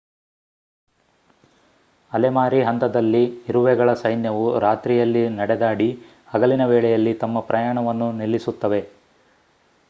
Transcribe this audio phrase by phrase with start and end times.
[2.11, 5.89] ಅಲೆಮಾರಿ ಹಂತದಲ್ಲಿ ಇರುವೆಗಳ ಸೈನ್ಯವು ರಾತ್ರಿಯಲ್ಲಿ ನಡೆದಾಡಿ
[6.27, 8.81] ಹಗಲಿನ ವೇಳೆಯಲ್ಲಿ ತಮ್ಮ ಪ್ರಯಾಣವನ್ನು ನಿಲ್ಲಿಸುತ್ತವೆ